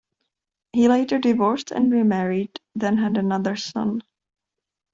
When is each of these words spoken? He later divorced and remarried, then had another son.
He 0.73 0.87
later 0.87 1.19
divorced 1.19 1.69
and 1.69 1.91
remarried, 1.93 2.59
then 2.73 2.97
had 2.97 3.17
another 3.19 3.55
son. 3.55 4.01